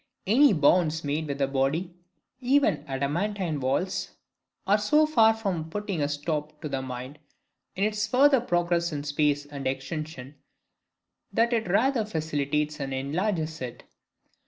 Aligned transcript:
Any 0.25 0.51
bounds 0.51 1.03
made 1.03 1.27
with 1.27 1.53
body, 1.53 1.93
even 2.39 2.83
adamantine 2.87 3.59
walls, 3.59 4.09
are 4.65 4.79
so 4.79 5.05
far 5.05 5.35
from 5.35 5.69
putting 5.69 6.01
a 6.01 6.09
stop 6.09 6.59
to 6.63 6.67
the 6.69 6.81
mind 6.81 7.19
in 7.75 7.83
its 7.83 8.07
further 8.07 8.41
progress 8.41 8.91
in 8.91 9.03
space 9.03 9.45
and 9.45 9.67
extension 9.67 10.37
that 11.31 11.53
it 11.53 11.67
rather 11.67 12.03
facilitates 12.03 12.79
and 12.79 12.95
enlarges 12.95 13.61
it. 13.61 13.83